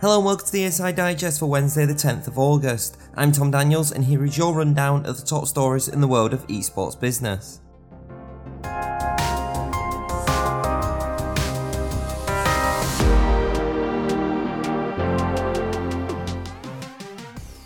[0.00, 2.96] Hello and welcome to the ESI Digest for Wednesday, the 10th of August.
[3.16, 6.32] I'm Tom Daniels, and here is your rundown of the top stories in the world
[6.32, 7.60] of esports business.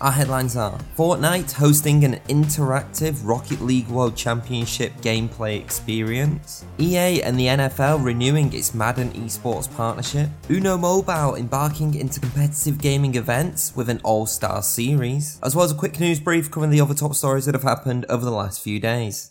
[0.02, 7.38] Our headlines are Fortnite hosting an interactive Rocket League World Championship gameplay experience, EA and
[7.38, 13.88] the NFL renewing its Madden esports partnership, Uno Mobile embarking into competitive gaming events with
[13.88, 17.14] an All Star series, as well as a quick news brief covering the other top
[17.14, 19.30] stories that have happened over the last few days.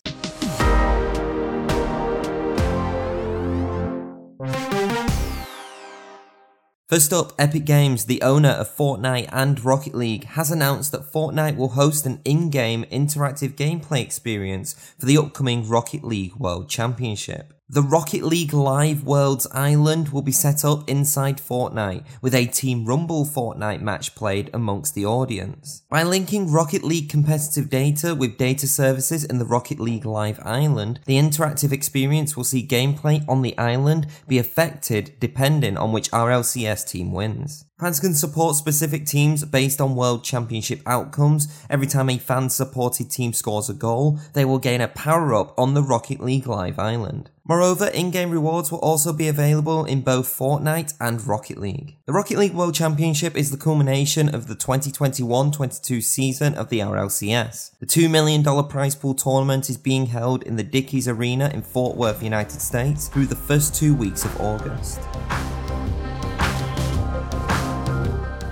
[6.91, 11.55] First up, Epic Games, the owner of Fortnite and Rocket League, has announced that Fortnite
[11.55, 17.54] will host an in game interactive gameplay experience for the upcoming Rocket League World Championship.
[17.74, 22.84] The Rocket League Live Worlds Island will be set up inside Fortnite, with a Team
[22.84, 25.84] Rumble Fortnite match played amongst the audience.
[25.90, 31.00] By linking Rocket League competitive data with data services in the Rocket League Live Island,
[31.05, 36.85] the interactive experience will see gameplay on the island be affected depending on which RLCS
[36.85, 37.63] team wins.
[37.82, 41.48] Fans can support specific teams based on World Championship outcomes.
[41.68, 45.58] Every time a fan supported team scores a goal, they will gain a power up
[45.58, 47.32] on the Rocket League Live Island.
[47.52, 51.98] Moreover, in-game rewards will also be available in both Fortnite and Rocket League.
[52.05, 57.77] The Rocket League World Championship is the culmination of the 2021-22 season of the RLCS.
[57.79, 61.98] The $2 million prize pool tournament is being held in the Dickies Arena in Fort
[61.98, 65.02] Worth, United States through the first two weeks of August.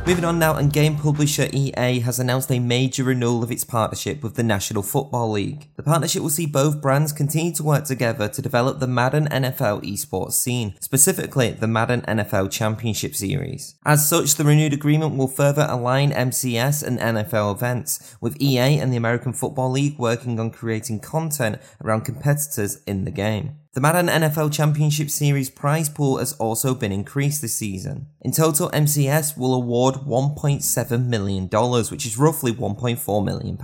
[0.08, 4.23] Moving on now, and game publisher EA has announced a major renewal of its partnership
[4.23, 5.67] with the National Football League.
[5.75, 9.83] The partnership will see both brands continue to work together to develop the Madden NFL
[9.83, 13.75] esports scene, specifically the Madden NFL Championship Series.
[13.86, 18.92] As such, the renewed agreement will further align MCS and NFL events, with EA and
[18.92, 23.60] the American Football League working on creating content around competitors in the game.
[23.73, 28.07] The Madden NFL Championship Series prize pool has also been increased this season.
[28.19, 31.47] In total, MCS will award $1.7 million,
[31.91, 33.59] which is roughly £1.4 million.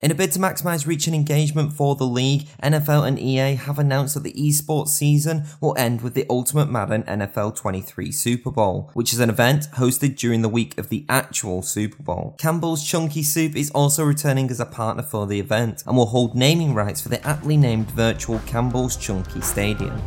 [0.00, 3.78] In a bid to maximise reach and engagement for the league, NFL and EA have
[3.78, 8.90] announced that the esports season will end with the Ultimate Madden NFL 23 Super Bowl,
[8.92, 12.34] which is an event hosted during the week of the actual Super Bowl.
[12.38, 16.34] Campbell's Chunky Soup is also returning as a partner for the event and will hold
[16.34, 20.00] naming rights for the aptly named virtual Campbell's Chunky Stadium.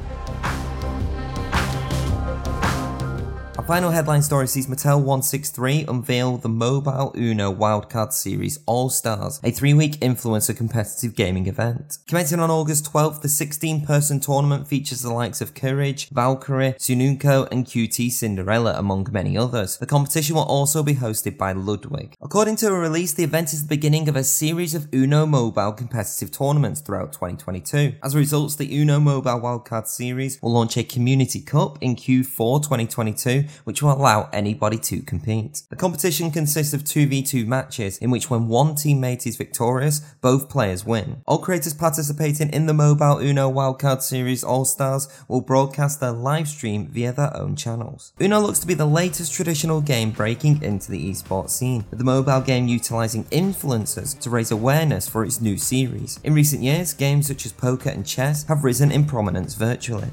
[3.68, 9.52] Final headline story sees Mattel 163 unveil the mobile Uno Wildcard Series All Stars, a
[9.52, 11.98] three week influencer competitive gaming event.
[12.08, 17.52] Commencing on August 12th, the 16 person tournament features the likes of Courage, Valkyrae, Tsunuko,
[17.52, 19.78] and QTCinderella, among many others.
[19.78, 22.16] The competition will also be hosted by Ludwig.
[22.22, 25.74] According to a release, the event is the beginning of a series of Uno Mobile
[25.74, 27.96] competitive tournaments throughout 2022.
[28.02, 32.64] As a result, the Uno Mobile Wildcard Series will launch a Community Cup in Q4
[32.64, 35.64] 2022 which will allow anybody to compete.
[35.70, 40.86] The competition consists of 2v2 matches in which when one teammate is victorious, both players
[40.86, 41.22] win.
[41.26, 46.88] All creators participating in the mobile Uno Wildcard Series All-Stars will broadcast their live stream
[46.88, 48.14] via their own channels.
[48.20, 52.06] Uno looks to be the latest traditional game breaking into the esports scene, with the
[52.06, 56.20] mobile game utilizing influencers to raise awareness for its new series.
[56.24, 60.10] In recent years, games such as poker and chess have risen in prominence virtually.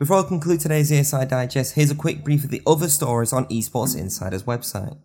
[0.00, 3.44] Before I conclude today's ESI Digest, here's a quick brief of the other stories on
[3.48, 4.96] Esports Insider's website.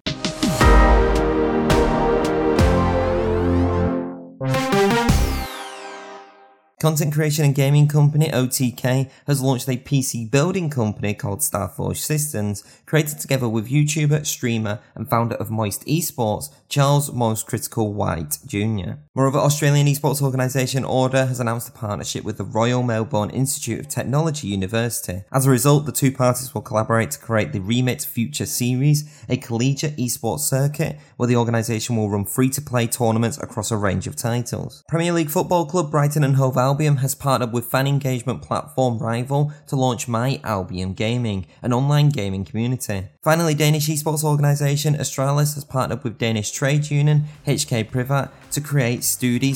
[6.86, 12.64] Content creation and gaming company OTK has launched a PC building company called Starforge Systems,
[12.86, 19.00] created together with YouTuber, streamer, and founder of Moist Esports, Charles Moist Critical White Jr.
[19.16, 23.88] Moreover, Australian esports organisation Order has announced a partnership with the Royal Melbourne Institute of
[23.88, 25.24] Technology University.
[25.32, 29.38] As a result, the two parties will collaborate to create the Remit Future Series, a
[29.38, 34.84] collegiate esports circuit where the organisation will run free-to-play tournaments across a range of titles.
[34.88, 39.54] Premier League football club Brighton and Hove Albion has partnered with fan engagement platform Rival
[39.68, 43.08] to launch My Albion Gaming, an online gaming community.
[43.24, 49.00] Finally, Danish esports organisation Astralis has partnered with Danish trade union HK Privat to create
[49.00, 49.56] Studi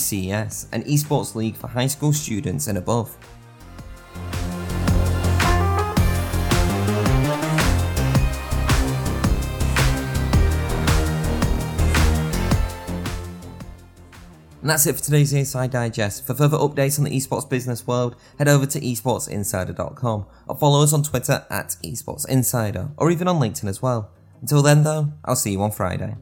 [0.72, 3.18] an esports league for high school students and above.
[14.70, 16.28] And that's it for today's Inside Digest.
[16.28, 20.94] For further updates on the esports business world, head over to esportsinsider.com or follow us
[20.94, 24.12] on Twitter at esportsinsider or even on LinkedIn as well.
[24.42, 26.18] Until then, though, I'll see you on Friday.